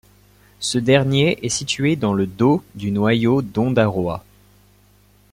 Ce 0.59 0.79
dernier 0.79 1.37
est 1.45 1.49
situé 1.49 1.95
dans 1.95 2.13
le 2.15 2.25
dos 2.25 2.63
du 2.73 2.89
noyau 2.89 3.43
d'Ondarroa. 3.43 4.23